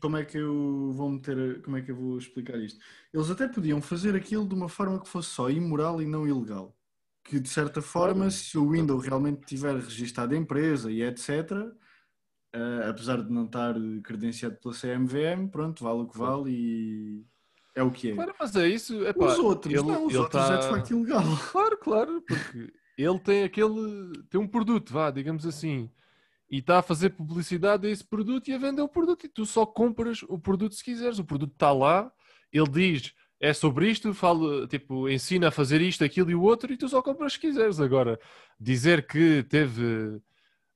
como 0.00 0.16
é 0.16 0.24
que 0.24 0.38
eu 0.38 0.92
vou 0.92 1.10
meter, 1.10 1.62
como 1.62 1.76
é 1.76 1.82
que 1.82 1.90
eu 1.90 1.96
vou 1.96 2.18
explicar 2.18 2.58
isto? 2.58 2.80
Eles 3.12 3.30
até 3.30 3.48
podiam 3.48 3.80
fazer 3.80 4.14
aquilo 4.16 4.46
de 4.46 4.54
uma 4.54 4.68
forma 4.68 5.00
que 5.00 5.08
fosse 5.08 5.30
só 5.30 5.50
imoral 5.50 6.00
e 6.00 6.06
não 6.06 6.26
ilegal. 6.26 6.76
Que 7.24 7.38
de 7.38 7.48
certa 7.48 7.80
forma, 7.80 8.30
se 8.30 8.58
o 8.58 8.70
Windows 8.70 9.06
realmente 9.06 9.46
tiver 9.46 9.76
registado 9.76 10.34
a 10.34 10.36
empresa 10.36 10.90
e 10.90 11.02
etc., 11.02 11.52
uh, 11.52 11.76
eh, 12.52 12.88
apesar 12.88 13.22
de 13.22 13.32
não 13.32 13.44
estar 13.44 13.74
credenciado 14.02 14.56
pela 14.56 14.74
CMVM, 14.74 15.48
pronto, 15.50 15.84
vale 15.84 16.00
o 16.00 16.08
que 16.08 16.18
vale 16.18 16.50
e 16.50 17.24
é 17.74 17.82
o 17.82 17.90
que 17.90 18.10
é. 18.10 18.14
Claro, 18.14 18.34
mas 18.38 18.56
é 18.56 18.68
isso. 18.68 19.06
Epá, 19.06 19.26
os 19.26 19.38
outros, 19.38 19.72
ele, 19.72 19.84
não, 19.84 20.06
os 20.06 20.14
outros 20.14 20.46
tá... 20.46 20.54
é 20.54 20.58
de 20.58 20.68
facto 20.68 20.90
ilegal. 20.90 21.22
Claro, 21.52 21.78
claro, 21.78 22.22
porque 22.22 22.72
ele 22.98 23.18
tem 23.20 23.44
aquele, 23.44 24.12
tem 24.28 24.40
um 24.40 24.48
produto, 24.48 24.92
vá, 24.92 25.10
digamos 25.10 25.46
assim 25.46 25.88
e 26.52 26.58
está 26.58 26.80
a 26.80 26.82
fazer 26.82 27.10
publicidade 27.10 27.86
a 27.86 27.90
esse 27.90 28.04
produto 28.04 28.48
e 28.48 28.52
a 28.52 28.58
vender 28.58 28.82
o 28.82 28.88
produto. 28.88 29.24
E 29.24 29.28
tu 29.28 29.46
só 29.46 29.64
compras 29.64 30.22
o 30.28 30.38
produto 30.38 30.74
se 30.74 30.84
quiseres. 30.84 31.18
O 31.18 31.24
produto 31.24 31.54
está 31.54 31.72
lá, 31.72 32.12
ele 32.52 32.68
diz 32.68 33.14
é 33.40 33.52
sobre 33.52 33.90
isto, 33.90 34.14
fala, 34.14 34.68
tipo, 34.68 35.08
ensina 35.08 35.48
a 35.48 35.50
fazer 35.50 35.80
isto, 35.80 36.04
aquilo 36.04 36.30
e 36.30 36.34
o 36.34 36.42
outro, 36.42 36.72
e 36.72 36.76
tu 36.76 36.88
só 36.88 37.02
compras 37.02 37.32
se 37.32 37.40
quiseres. 37.40 37.80
Agora, 37.80 38.20
dizer 38.60 39.04
que 39.04 39.42
teve 39.48 40.20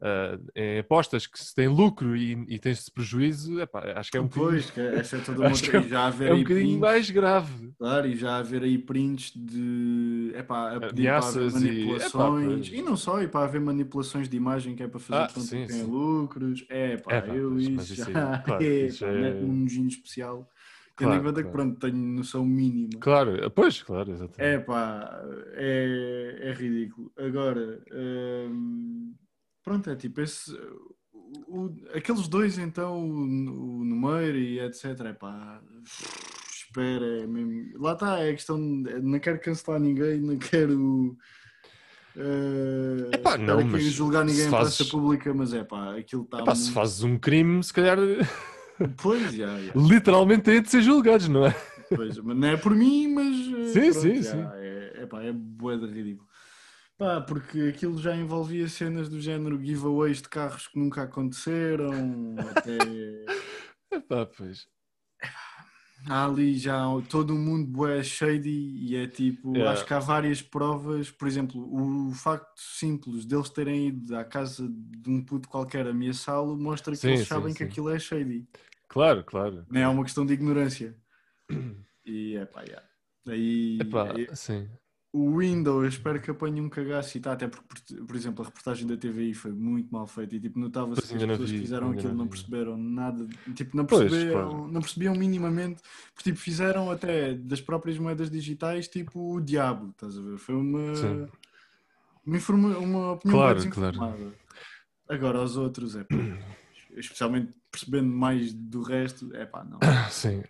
uh, 0.01 0.43
em 0.55 0.79
apostas 0.79 1.27
que 1.27 1.39
se 1.43 1.55
tem 1.55 1.69
lucro 1.69 2.17
e, 2.17 2.33
e 2.49 2.59
tem-se 2.59 2.91
prejuízo, 2.91 3.61
epá, 3.61 3.81
acho 3.99 4.11
que 4.11 4.17
é 4.17 4.21
um 4.21 4.29
Pois, 4.29 4.71
que 4.71 4.81
essa 4.81 5.17
é 5.17 5.21
toda 5.21 5.41
uma 5.47 5.51
que 5.57 5.71
é- 5.71 5.77
outra. 5.77 5.89
já 5.89 6.07
haver 6.07 6.31
é 6.31 6.35
um 6.35 6.39
bocadinho 6.39 6.67
prints, 6.69 6.81
mais 6.81 7.11
grave. 7.11 7.73
claro, 7.79 8.07
e 8.07 8.17
já 8.17 8.37
haver 8.39 8.63
aí 8.63 8.79
prints 8.79 9.33
de 9.35 10.33
epá, 10.35 10.77
a 10.77 10.81
pedir 10.81 11.09
Ameaças 11.09 11.35
para 11.53 11.59
haver 11.59 11.73
e- 11.73 11.75
manipulações. 11.85 12.67
epá, 12.69 12.77
E, 12.77 12.83
não 12.83 12.97
só, 12.97 13.23
e 13.23 13.29
para 13.29 13.45
haver 13.45 13.61
manipulações 13.61 14.29
de 14.29 14.37
imagem 14.37 14.75
que 14.75 14.83
é 14.83 14.89
para 14.89 15.01
fazer 15.01 15.23
Ah, 15.23 15.27
tanto 15.27 15.41
sim, 15.47 15.63
que 15.63 15.69
tem 15.73 15.83
sim. 15.83 15.91
lucros. 15.91 16.65
É 16.69 16.97
pá, 16.97 17.17
Epá, 17.17 17.35
eu 17.35 17.51
mas- 17.53 17.65
isso, 17.67 17.93
isso 17.95 18.13
já 18.13 18.39
claro, 18.39 18.65
é, 18.65 18.87
isso 18.87 19.05
pá, 19.05 19.11
é- 19.11 19.35
um 19.43 19.53
nojinho 19.53 19.89
especial. 19.89 20.49
Tendo 20.99 21.09
Claro, 21.11 21.21
em 21.21 21.25
conta 21.27 21.43
que 21.45 21.51
claro. 21.51 21.57
pronto, 21.73 21.79
tenho 21.79 21.97
noção 21.99 22.43
mínima. 22.47 22.99
Claro, 23.01 23.51
pois, 23.51 23.83
claro, 23.83 24.11
exatamente. 24.13 24.41
É 24.55 24.59
pá, 24.59 25.21
é, 25.53 26.39
é 26.41 26.53
ridículo. 26.55 27.13
Agora, 27.19 27.83
hum, 27.93 29.13
pronto, 29.67 29.91
é 29.91 29.97
tipo 29.97 30.21
esse. 30.21 30.51
o- 31.49 31.75
aqueles 31.93 32.29
dois, 32.29 32.57
então, 32.57 33.05
o, 33.05 33.83
o 33.83 34.21
e 34.23 34.61
etc. 34.61 34.85
É 35.07 35.13
pá, 35.13 35.61
espera, 36.51 37.05
é 37.23 37.27
mesmo- 37.27 37.79
lá 37.83 37.93
está, 37.95 38.21
é 38.21 38.31
a 38.31 38.33
questão. 38.33 38.59
de- 38.83 39.01
Não 39.01 39.19
quero 39.19 39.41
cancelar 39.41 39.81
ninguém, 39.81 40.21
não 40.21 40.39
quero. 40.39 41.17
Uh, 42.17 43.11
Epá, 43.15 43.37
não, 43.37 43.63
mas 43.67 43.83
julgar 43.83 44.25
ninguém 44.25 44.43
se 44.43 44.49
em 44.49 44.51
fazes- 44.51 44.77
praça 44.77 44.91
pública, 44.91 45.35
mas 45.35 45.53
é 45.53 45.63
pá, 45.65 45.97
aquilo 45.99 46.23
está. 46.23 46.39
Epá, 46.39 46.55
se 46.55 46.71
fazes 46.73 47.03
um 47.03 47.19
crime, 47.19 47.63
se 47.63 47.73
calhar 47.75 47.99
Pois, 49.03 49.33
já, 49.35 49.61
já. 49.61 49.73
literalmente 49.75 50.43
têm 50.45 50.63
de 50.63 50.71
ser 50.71 50.81
julgados, 50.81 51.29
não 51.29 51.45
é? 51.47 51.55
Pois, 51.95 52.17
mas 52.19 52.37
não 52.37 52.49
é 52.49 52.57
por 52.57 52.75
mim, 52.75 53.09
mas. 53.13 53.27
eh, 53.37 53.73
Sim, 53.73 53.81
pronto, 53.93 54.01
sim, 54.01 54.23
já, 54.23 54.33
sim. 54.33 54.47
É, 54.55 54.93
é 55.03 55.07
pá, 55.07 55.23
é 55.23 55.33
bué 55.33 55.77
de 55.77 55.87
ridículo. 55.87 56.26
Pá, 56.99 57.21
porque 57.21 57.61
aquilo 57.75 57.99
já 57.99 58.17
envolvia 58.17 58.69
cenas 58.69 59.09
do 59.09 59.21
género 59.21 59.63
giveaways 59.63 60.23
de 60.23 60.29
carros 60.31 60.67
que 60.67 60.79
nunca 60.79 61.03
aconteceram, 61.03 62.37
até. 62.51 62.79
Epá, 63.93 64.25
pois. 64.25 64.67
Há 66.09 66.25
ali 66.25 66.57
já 66.57 66.85
todo 67.09 67.35
o 67.35 67.39
mundo 67.39 67.67
bué 67.71 68.03
shady 68.03 68.49
e 68.51 68.97
é 68.97 69.07
tipo, 69.09 69.55
Yeah. 69.57 69.73
acho 69.73 69.85
que 69.87 69.93
há 69.93 69.99
várias 69.99 70.41
provas, 70.41 71.11
por 71.11 71.27
exemplo, 71.27 71.69
o 71.71 72.13
facto 72.15 72.61
simples 72.61 73.25
deles 73.27 73.49
terem 73.51 73.89
ido 73.89 74.17
à 74.17 74.25
casa 74.25 74.67
de 74.69 75.11
um 75.11 75.23
puto 75.23 75.49
qualquer 75.49 75.87
ameaçá-lo 75.87 76.57
mostra 76.57 76.93
que 76.93 76.99
Sim, 76.99 77.09
eles 77.09 77.21
sim, 77.21 77.27
sabem 77.27 77.53
que 77.53 77.59
sim. 77.59 77.65
aquilo 77.65 77.91
é 77.91 77.99
shady. 77.99 78.47
Claro, 78.89 79.25
claro. 79.25 79.67
Não 79.69 79.81
é 79.81 79.89
uma 79.89 80.05
questão 80.05 80.25
de 80.25 80.33
ignorância. 80.33 80.97
E 82.09 82.37
é 82.37 82.47
pá, 82.47 82.63
yeah. 82.63 82.87
Aí, 83.27 83.79
Epá, 83.81 84.13
aí- 84.15 84.29
sim. 84.37 84.71
O 85.17 85.39
Windows, 85.39 85.83
eu 85.83 85.89
espero 85.89 86.21
que 86.21 86.31
apanhe 86.31 86.61
um 86.61 86.69
cagaço 86.69 87.17
e 87.17 87.21
tá, 87.21 87.33
até 87.33 87.49
porque, 87.49 87.95
por, 88.07 88.15
exemplo, 88.15 88.43
a 88.45 88.49
reportagem 88.49 88.87
da 88.87 88.99
TVI 88.99 89.33
foi 89.33 89.51
muito 89.51 89.91
mal 89.91 90.07
feita 90.07 90.37
e 90.37 90.41
tipo, 90.41 90.59
notava-se 90.59 91.01
Pois 91.01 91.11
que 91.11 91.17
as 91.17 91.25
pessoas 91.25 91.51
que 91.51 91.57
vi, 91.57 91.63
fizeram 91.63 91.91
aquilo 91.91 92.11
não 92.11 92.19
não 92.19 92.29
perceberam 92.29 92.77
nada, 92.77 93.27
tipo, 93.55 93.75
não 93.75 93.87
Pois, 93.87 94.11
perceberam, 94.11 94.51
claro. 94.51 94.69
não 94.69 94.81
percebiam 94.83 95.15
minimamente, 95.15 95.81
porque 96.15 96.31
tipo, 96.31 96.39
fizeram 96.39 96.91
até 96.91 97.33
das 97.33 97.63
próprias 97.63 97.99
moedas 97.99 98.31
digitais, 98.31 98.89
tipo, 98.89 99.37
o 99.37 99.41
diabo, 99.41 99.89
estás 99.91 100.19
a 100.19 100.21
ver? 100.21 100.37
Foi 100.37 100.55
uma, 100.55 100.95
Sim. 100.95 101.29
uma, 102.27 102.37
informa- 102.37 102.79
uma 102.79 103.13
opinião 103.13 103.39
Claro, 103.39 103.55
desinformada. 103.57 104.35
Agora, 105.09 105.43
os 105.43 105.57
outros, 105.57 105.97
é 105.97 106.05
pá, 106.05 106.17
especialmente 106.95 107.55
percebendo 107.71 108.09
mais 108.11 108.53
do 108.53 108.83
resto, 108.83 109.35
é 109.35 109.47
pá, 109.47 109.65
não. 109.65 109.79
Sim. 110.11 110.43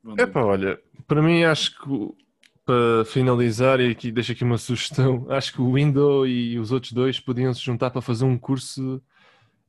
Vão 0.00 0.14
Epá, 0.16 0.44
olha, 0.44 0.80
para 1.08 1.20
mim 1.20 1.42
acho 1.42 1.76
que 1.80 2.25
para 2.66 3.04
finalizar, 3.04 3.78
e 3.80 3.92
aqui 3.92 4.10
deixo 4.10 4.32
aqui 4.32 4.42
uma 4.42 4.58
sugestão, 4.58 5.24
acho 5.30 5.52
que 5.52 5.62
o 5.62 5.72
Window 5.72 6.26
e 6.26 6.58
os 6.58 6.72
outros 6.72 6.92
dois 6.92 7.20
podiam 7.20 7.54
se 7.54 7.60
juntar 7.60 7.90
para 7.90 8.02
fazer 8.02 8.24
um 8.24 8.36
curso 8.36 9.00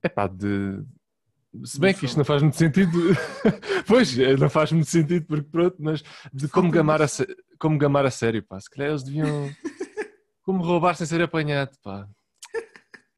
epá, 0.04 0.28
de. 0.28 0.84
Se 1.64 1.80
bem 1.80 1.94
que 1.94 2.06
isto 2.06 2.18
não 2.18 2.26
faz 2.26 2.42
muito 2.42 2.58
sentido, 2.58 2.92
pois, 3.88 4.18
eh, 4.18 4.36
não 4.36 4.50
faz 4.50 4.72
muito 4.72 4.90
sentido 4.90 5.26
porque 5.26 5.48
pronto, 5.50 5.78
mas 5.80 6.04
de 6.34 6.48
como 6.48 6.70
gamar 6.70 7.02
a, 7.02 7.08
como 7.58 7.78
gamar 7.78 8.06
a 8.06 8.12
sério, 8.12 8.44
pá. 8.44 8.60
Se 8.60 8.70
calhar 8.70 8.90
eles 8.90 9.04
deviam. 9.04 9.50
Como 10.44 10.64
roubar 10.64 10.96
sem 10.96 11.06
ser 11.06 11.22
apanhado, 11.22 11.72
pá. 11.84 12.08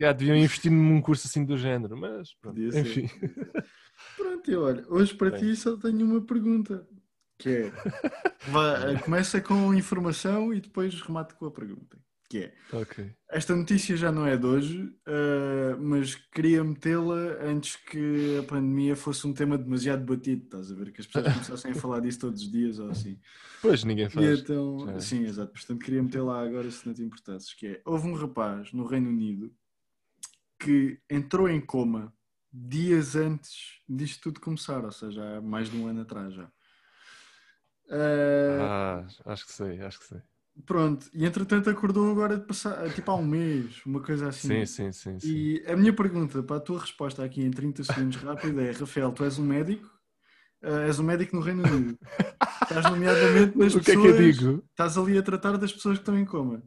Já, 0.01 0.11
deviam 0.11 0.35
investir 0.35 0.71
num 0.71 0.99
curso 0.99 1.27
assim 1.27 1.45
do 1.45 1.55
género, 1.59 1.95
mas 1.95 2.33
pronto, 2.41 2.59
enfim. 2.59 3.07
Pronto, 4.17 4.49
e 4.49 4.55
olha, 4.55 4.83
hoje 4.89 5.13
para 5.13 5.29
Bem. 5.29 5.39
ti 5.41 5.55
só 5.55 5.77
tenho 5.77 6.05
uma 6.07 6.21
pergunta, 6.21 6.87
que 7.39 7.49
é, 7.49 7.71
começa 9.03 9.41
com 9.41 9.73
informação 9.73 10.53
e 10.53 10.59
depois 10.61 11.01
remate 11.01 11.33
com 11.35 11.45
a 11.45 11.51
pergunta, 11.51 11.97
que 12.29 12.37
é, 12.39 12.53
Ok. 12.73 13.11
esta 13.31 13.55
notícia 13.55 13.95
já 13.97 14.11
não 14.11 14.27
é 14.27 14.37
de 14.37 14.45
hoje, 14.45 14.93
ah, 15.07 15.75
mas 15.79 16.15
queria 16.15 16.63
metê-la 16.63 17.37
antes 17.41 17.75
que 17.77 18.37
a 18.37 18.43
pandemia 18.43 18.95
fosse 18.95 19.25
um 19.25 19.33
tema 19.33 19.57
demasiado 19.57 20.03
batido, 20.05 20.43
estás 20.43 20.71
a 20.71 20.75
ver, 20.75 20.91
que 20.91 21.01
as 21.01 21.07
pessoas 21.07 21.25
começassem 21.33 21.71
a 21.71 21.75
falar 21.75 22.01
disso 22.01 22.19
todos 22.19 22.41
os 22.43 22.51
dias 22.51 22.77
ou 22.77 22.89
assim. 22.91 23.17
Pois 23.61 23.83
ninguém 23.83 24.05
E 24.05 24.09
faz. 24.09 24.39
então, 24.41 24.85
já. 24.85 24.99
sim, 24.99 25.23
exato, 25.23 25.51
portanto 25.53 25.79
queria 25.83 26.03
metê-la 26.03 26.43
agora 26.43 26.69
se 26.69 26.85
não 26.85 26.93
te 26.93 27.01
importasses, 27.01 27.53
que 27.53 27.67
é, 27.67 27.81
houve 27.85 28.07
um 28.07 28.13
rapaz 28.13 28.71
no 28.73 28.85
Reino 28.85 29.09
Unido 29.09 29.51
que 30.59 30.99
entrou 31.09 31.47
em 31.47 31.61
coma 31.61 32.13
dias 32.51 33.15
antes 33.15 33.79
disto 33.87 34.23
tudo 34.23 34.41
começar, 34.41 34.83
ou 34.83 34.91
seja, 34.91 35.37
há 35.37 35.41
mais 35.41 35.69
de 35.69 35.77
um 35.77 35.87
ano 35.87 36.01
atrás 36.01 36.33
já. 36.33 36.51
Ah, 37.89 39.05
Ah, 39.25 39.31
acho 39.31 39.45
que 39.45 39.51
sei, 39.53 39.81
acho 39.81 39.99
que 39.99 40.05
sei. 40.05 40.21
Pronto, 40.65 41.09
e 41.13 41.25
entretanto 41.25 41.69
acordou 41.69 42.11
agora 42.11 42.37
de 42.37 42.45
passar, 42.45 42.89
tipo 42.91 43.09
há 43.09 43.15
um 43.15 43.25
mês, 43.25 43.81
uma 43.85 44.01
coisa 44.01 44.27
assim. 44.27 44.65
Sim, 44.65 44.91
sim, 44.91 44.91
sim, 44.91 45.19
sim. 45.19 45.27
E 45.29 45.63
a 45.67 45.75
minha 45.77 45.93
pergunta 45.93 46.43
para 46.43 46.57
a 46.57 46.59
tua 46.59 46.79
resposta 46.79 47.23
aqui 47.23 47.41
em 47.41 47.51
30 47.51 47.83
segundos 47.83 48.17
rápido 48.17 48.59
é: 48.59 48.71
Rafael, 48.71 49.11
tu 49.13 49.23
és 49.23 49.39
um 49.39 49.45
médico? 49.45 49.89
Ah, 50.61 50.81
és 50.85 50.99
um 50.99 51.03
médico 51.03 51.35
no 51.35 51.41
Reino 51.41 51.63
Unido. 51.63 51.97
Estás 52.63 52.85
nomeadamente 52.89 53.57
nas 53.57 53.73
O 53.75 53.79
que 53.79 53.91
é 53.91 53.95
pessoas. 53.95 54.15
que 54.15 54.21
eu 54.21 54.31
digo? 54.31 54.63
Estás 54.71 54.97
ali 54.97 55.17
a 55.17 55.23
tratar 55.23 55.57
das 55.57 55.71
pessoas 55.71 55.97
que 55.97 56.01
estão 56.01 56.17
em 56.17 56.25
coma. 56.25 56.61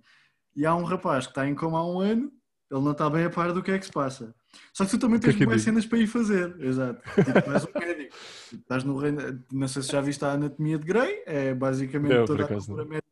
E 0.57 0.65
há 0.65 0.75
um 0.75 0.85
rapaz 0.85 1.27
que 1.27 1.33
está 1.33 1.47
em 1.47 1.55
coma 1.55 1.79
há 1.79 1.87
um 1.87 2.01
ano, 2.01 2.33
ele 2.73 2.81
não 2.81 2.93
está 2.93 3.09
bem 3.11 3.25
a 3.25 3.31
par 3.31 3.53
do 3.53 3.63
que 3.63 3.71
é 3.71 3.79
que 3.79 3.87
se 3.87 3.93
passa. 3.93 4.35
Só 4.73 4.85
que 4.85 4.91
tu 4.93 4.99
também 4.99 5.19
é 5.19 5.21
tens 5.21 5.35
boas 5.37 5.49
digo? 5.51 5.61
cenas 5.61 5.87
para 5.87 5.99
ir 5.99 6.07
fazer. 6.07 6.57
Exato. 6.61 7.03
Tipo, 7.15 7.53
és 7.53 7.65
um 7.65 7.79
médico. 7.79 8.17
Estás 8.53 8.85
no 8.85 8.97
reino. 8.99 9.45
Não 9.53 9.69
sei 9.69 9.83
se 9.83 9.93
já 9.93 10.01
viste 10.01 10.25
a 10.25 10.33
anatomia 10.33 10.79
de 10.79 10.87
Grey, 10.87 11.23
é 11.27 11.55
basicamente 11.55 12.15
Não, 12.15 12.25
toda 12.25 12.45
a 12.45 12.49
cultura 12.49 12.85
médica 12.85 13.03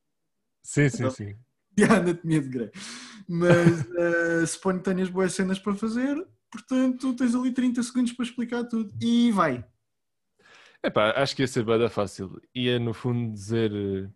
Sim, 0.62 0.88
sim, 0.88 0.96
Então- 0.98 1.10
sim. 1.10 1.36
e 1.76 1.84
a 1.84 1.96
anatomia 1.98 2.40
de 2.40 2.48
Grey. 2.48 2.70
Mas 3.28 3.86
eh, 3.96 4.46
suponho 4.46 4.78
que 4.78 4.84
tenhas 4.84 5.08
boas 5.08 5.32
cenas 5.34 5.58
para 5.58 5.74
fazer, 5.74 6.16
portanto 6.50 7.14
tens 7.14 7.34
ali 7.34 7.52
30 7.52 7.82
segundos 7.82 8.12
para 8.12 8.24
explicar 8.24 8.64
tudo. 8.64 8.90
E 9.00 9.30
vai. 9.32 9.64
Epá, 10.82 11.10
acho 11.16 11.36
que 11.36 11.42
ia 11.42 11.48
ser 11.48 11.64
bada 11.64 11.88
fácil. 11.90 12.40
Ia 12.54 12.78
no 12.78 12.94
fundo 12.94 13.32
dizer. 13.32 13.70
eh, 13.72 14.08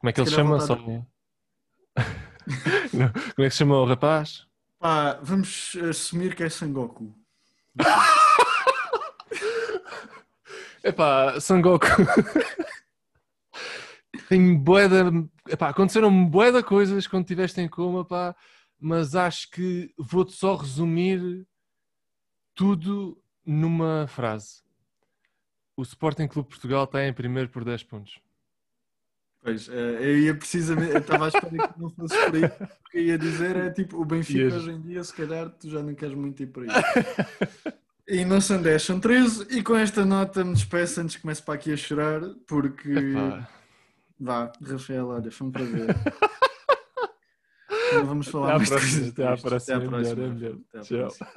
Como 0.00 0.10
é 0.10 0.12
que 0.12 0.22
Se 0.24 0.28
ele 0.28 0.36
chama? 0.36 0.60
Só... 0.60 0.76
Não, 2.92 3.08
Como 3.12 3.22
é 3.38 3.44
que 3.44 3.50
se 3.50 3.58
chama 3.58 3.76
o 3.78 3.84
rapaz? 3.84 4.46
Pá, 4.80 5.20
vamos 5.22 5.76
assumir 5.90 6.34
que 6.34 6.42
é 6.42 6.48
Sangoku. 6.48 7.14
Epá, 10.82 11.38
Sangoku. 11.38 11.86
Tenho 14.26 14.58
de... 14.58 15.52
Epá, 15.52 15.68
aconteceram 15.68 16.26
bué 16.26 16.50
de 16.50 16.62
coisas 16.62 17.06
quando 17.06 17.24
estiveste 17.24 17.60
em 17.60 17.68
coma, 17.68 18.06
pá, 18.06 18.34
mas 18.78 19.14
acho 19.14 19.50
que 19.50 19.92
vou-te 19.98 20.32
só 20.32 20.56
resumir 20.56 21.46
tudo 22.54 23.22
numa 23.44 24.06
frase. 24.08 24.62
O 25.76 25.82
Sporting 25.82 26.26
Clube 26.26 26.48
Portugal 26.48 26.84
está 26.84 27.06
em 27.06 27.12
primeiro 27.12 27.50
por 27.50 27.64
10 27.64 27.84
pontos. 27.84 28.18
Pois, 29.42 29.68
eh, 29.70 29.98
eu 30.02 30.18
ia 30.18 30.34
precisamente, 30.34 30.92
eu 30.92 31.00
estava 31.00 31.24
à 31.24 31.28
espera 31.28 31.50
que 31.50 31.80
não 31.80 31.88
fosse 31.90 32.14
por 32.26 32.34
aí, 32.34 32.46
porque 32.48 32.98
eu 32.98 33.02
ia 33.02 33.18
dizer 33.18 33.56
é 33.56 33.70
tipo, 33.70 33.96
o 34.00 34.04
Benfica 34.04 34.38
Ias- 34.40 34.54
hoje 34.54 34.70
em 34.72 34.80
dia, 34.82 35.02
se 35.02 35.14
calhar 35.14 35.48
tu 35.50 35.70
já 35.70 35.82
não 35.82 35.94
queres 35.94 36.14
muito 36.14 36.42
ir 36.42 36.46
por 36.48 36.62
aí. 36.64 36.68
E 38.06 38.24
não 38.24 38.40
são 38.40 38.60
10, 38.60 38.82
são 38.82 39.00
13, 39.00 39.46
e 39.50 39.62
com 39.62 39.76
esta 39.76 40.04
nota 40.04 40.44
me 40.44 40.52
despeço 40.52 41.00
antes 41.00 41.16
que 41.16 41.22
comece 41.22 41.42
para 41.42 41.54
aqui 41.54 41.72
a 41.72 41.76
chorar, 41.76 42.20
porque 42.46 42.90
Epá, 42.92 43.48
vá, 44.18 44.52
Rafael, 44.62 45.06
olha, 45.08 45.30
foi 45.30 45.46
um 45.46 45.50
prazer. 45.50 45.88
Não 47.92 48.06
vamos 48.06 48.28
falar 48.28 48.46
Até 48.46 48.54
à 48.54 48.58
mais 48.58 48.68
próxima, 48.68 49.08
até 49.08 49.24
à 49.24 49.28
tristes. 49.36 49.50
próxima, 49.50 49.76
é 49.76 49.88
melhor, 49.88 50.18
é 50.18 50.28
melhor. 50.28 50.56
Até 50.68 50.78
à 50.78 50.82
Tchau. 50.82 50.98
próxima. 50.98 51.30